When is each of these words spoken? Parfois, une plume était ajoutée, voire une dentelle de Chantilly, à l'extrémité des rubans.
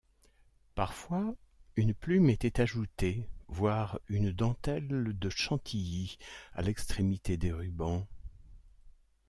Parfois, 0.73 1.35
une 1.75 1.93
plume 1.93 2.31
était 2.31 2.59
ajoutée, 2.59 3.29
voire 3.49 3.99
une 4.07 4.31
dentelle 4.31 5.13
de 5.19 5.29
Chantilly, 5.29 6.17
à 6.53 6.63
l'extrémité 6.63 7.37
des 7.37 7.51
rubans. 7.51 8.07